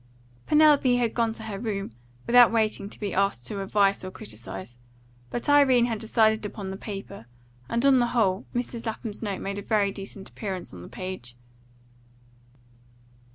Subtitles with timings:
[0.47, 1.91] Penelope had gone to her room,
[2.25, 4.79] without waiting to be asked to advise or criticise;
[5.29, 7.27] but Irene had decided upon the paper,
[7.69, 8.87] and on the whole, Mrs.
[8.87, 11.35] Lapham's note made a very decent appearance on the page.